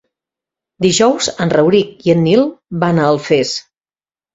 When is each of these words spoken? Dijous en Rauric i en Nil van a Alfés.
Dijous 0.85 1.29
en 1.47 1.55
Rauric 1.57 1.95
i 2.11 2.17
en 2.17 2.27
Nil 2.31 2.49
van 2.87 3.07
a 3.07 3.09
Alfés. 3.15 3.59